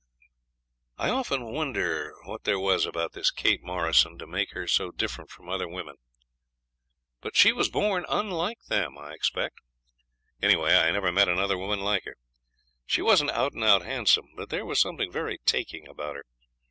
[0.97, 5.29] I often wonder what there was about this Kate Morrison to make her so different
[5.29, 5.97] from other women;
[7.21, 9.59] but she was born unlike them, I expect.
[10.41, 12.17] Anyway, I never met another woman like her.
[12.87, 16.25] She wasn't out and out handsome, but there was something very taking about her.